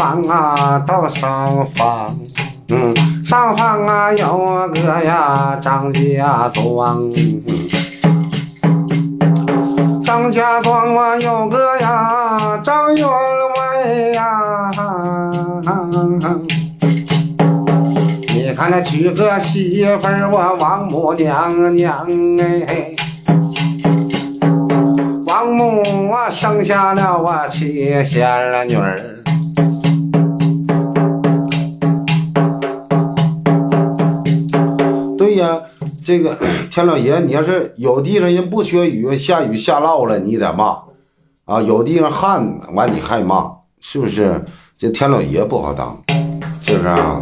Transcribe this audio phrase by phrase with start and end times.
[0.00, 2.10] 房啊到上方，
[2.70, 2.90] 嗯，
[3.22, 6.98] 上方啊有个呀张家庄，
[10.02, 14.70] 张家庄啊有个呀张员外呀。
[18.28, 22.02] 你看那娶个媳妇儿，我王母娘娘
[22.66, 22.86] 哎，
[25.26, 29.19] 王母啊生下了我七仙女。
[36.10, 36.36] 这个
[36.72, 40.76] 天老爷，你要是有地方人不缺雨，下雨下涝了，你得骂
[41.44, 43.44] 啊；有地方旱完，你还骂，
[43.80, 44.40] 是不是？
[44.76, 45.96] 这天老爷不好当，
[46.60, 47.20] 是不是啊？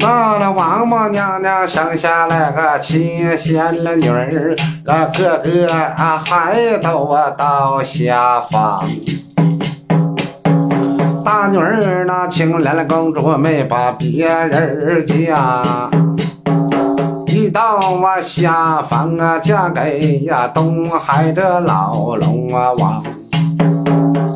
[0.00, 8.84] 到了王母娘娘生下来个七仙女儿，那个个啊还都啊到下方。
[11.24, 15.62] 大女儿那青莲公主没把别人嫁，
[17.54, 23.00] 到啊下方啊嫁给呀东海这老龙王。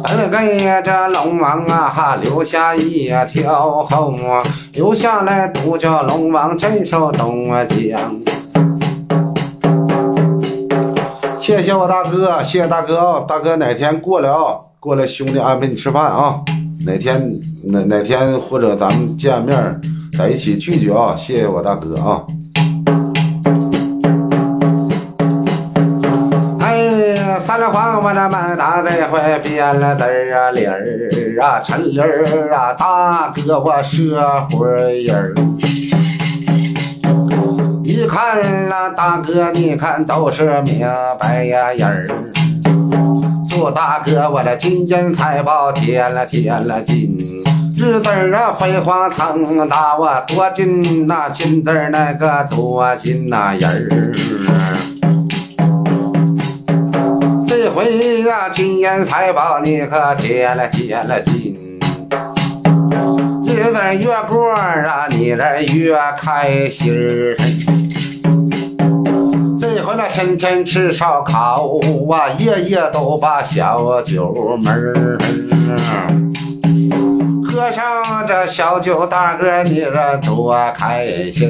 [0.04, 4.38] 本给这龙王啊，哈留下一条后啊，
[4.74, 8.00] 留下来独叫龙王镇守东啊江。
[11.40, 13.24] 谢谢我大哥，谢谢大哥啊！
[13.26, 14.60] 大哥哪天过来啊？
[14.78, 16.36] 过来兄弟安排你吃饭啊！
[16.86, 17.20] 哪天
[17.72, 19.58] 哪哪天或者咱们见面
[20.16, 21.16] 在一起聚聚啊！
[21.16, 22.22] 谢谢我大哥啊！
[28.00, 35.34] 我那满大这回变了字儿啊理儿啊陈理儿啊大哥我社会人儿，
[37.84, 42.06] 一看那大哥你看都是明白呀人儿，
[43.50, 47.18] 祝大哥我的金银财宝添了添了金，
[47.78, 54.97] 日子儿啊飞黄腾达我多金那金子儿那个多金那人儿。
[57.78, 61.54] 为呀，金银财宝你可添了添了金，
[63.46, 66.92] 日子越过啊，你这越开心。
[69.60, 71.78] 这回那天天吃烧烤
[72.10, 75.18] 啊，夜夜都把小酒门儿，
[77.48, 81.48] 喝上这小酒，大哥你这多开心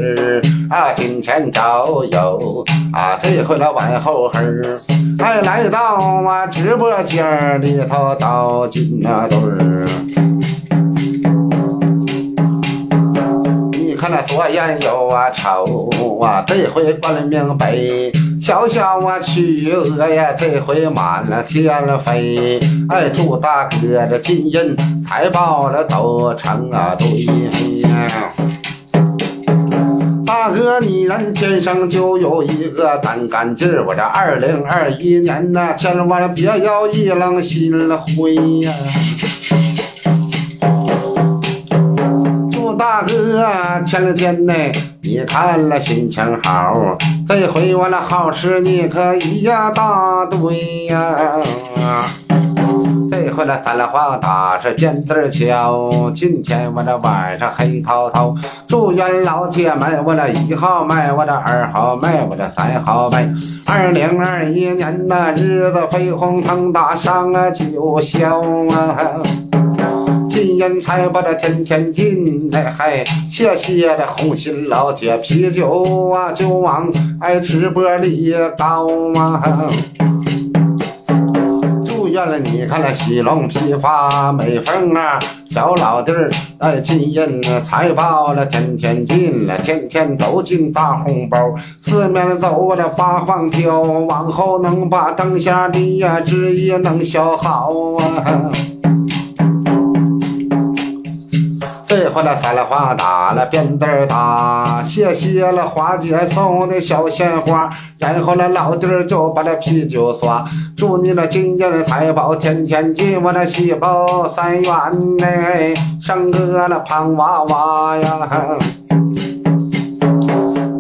[0.69, 0.93] 啊！
[0.95, 2.39] 今天早有
[2.93, 4.41] 啊，这回那晚后黑
[5.19, 5.25] 儿。
[5.25, 9.87] 还来到我直播间里头倒金那堆儿，
[13.73, 17.77] 你看那左眼右啊瞅啊，这回关了明白，
[18.43, 27.27] 小小我曲额呀，这回满了天了飞，哎，祝大哥这金银财宝这都成啊堆。
[30.29, 37.73] 大哥，你人天生就有一个胆干劲儿，我这二零二一年呐，千万别要一冷心
[38.15, 38.71] 灰呀！
[42.53, 43.49] 祝大哥
[43.87, 44.53] 前天呢，
[45.03, 46.75] 你看了心情好，
[47.27, 51.33] 这回我那好事你可一大堆呀！
[53.09, 58.35] 这回那三了黄打是尖子敲，今天我这晚上黑滔滔，
[58.67, 63.27] 祝愿老铁们，我这一号麦，我这二号麦，我这三号麦，
[63.67, 67.65] 二零二一年那日子飞黄腾达上啊九
[68.01, 68.97] 霄啊，
[70.31, 78.87] 金银财宝的天天进，哎嗨，谢谢的红心老铁啤酒啊，就往哎直播里倒
[79.17, 79.43] 啊。
[82.19, 85.21] 算了，你看那喜龙批发美凤啊，
[85.53, 91.39] 小老弟儿哎，金银财宝了，天天进了，天天都进大红包，
[91.81, 98.51] 四面走我这八方飘，往后能把灯下的呀，纸也能消耗啊。
[102.19, 107.71] 这回那三了花打了鞭子打，谢谢了花姐送的小鲜花，
[108.01, 110.45] 然后那老弟儿就把那啤酒刷，
[110.77, 114.73] 祝你那金银财宝天天进，我那喜报三元
[115.19, 118.29] 内生个那胖娃娃呀。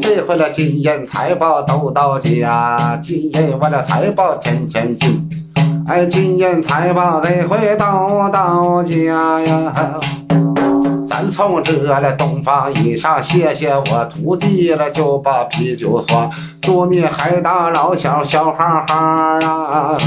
[0.00, 5.30] 这回那金银财宝都到家，金银我那财宝天天进，
[5.86, 10.00] 哎，金银财宝这回都到家呀。
[11.18, 16.30] 咱从这了东方以上，谢谢我徒弟了，就把啤酒喝，
[16.62, 18.94] 祝你海大老小小哈哈
[19.44, 19.98] 啊！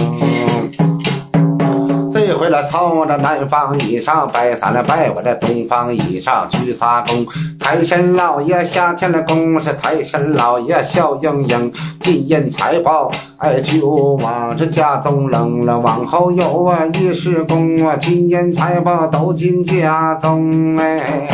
[2.31, 7.27] 这回了操着南方以上，拜三了拜我的东方以上，去撒工。
[7.59, 15.77] 财神老爷下天了宫，是财神老爷笑盈盈，金银财宝哎就往这家中扔了。
[15.81, 21.27] 往后有啊一世功啊，金银财宝都进家中哎。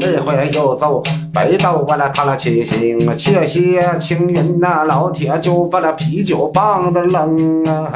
[0.00, 1.02] 这回又走
[1.34, 7.90] 北斗我那看了七星，且些青云呐，老铁就把那啤酒棒子扔啊。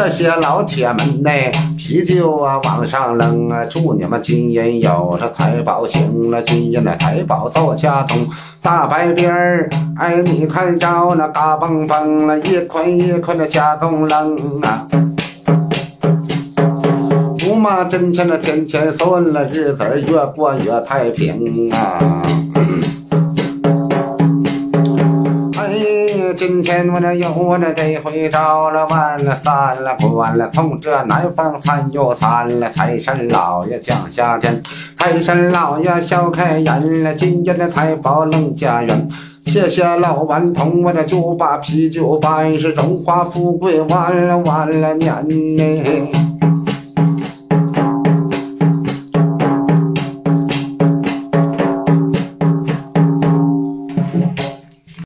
[0.00, 1.30] 这些老铁们呢，
[1.76, 8.16] 啤酒啊往上扔啊，祝你们金银有这财宝行了，金银的财宝到家中。
[8.62, 9.68] 大白边儿，
[9.98, 14.86] 哎，你看着那嘎嘣嘣了，一捆一捆的家中扔啊。
[17.38, 21.98] 驸马真钱的天天顺了，日子越过越太平啊。
[26.34, 32.70] 今天我这有我这这回着了完了散了关了，从这南方三又散了。
[32.70, 34.60] 财神老爷降下天，
[34.96, 39.08] 财神老爷笑开颜了，今年的财宝能家园。
[39.46, 46.37] 谢谢老顽童，我这就把啤酒办是荣华富贵，完了完了年呢。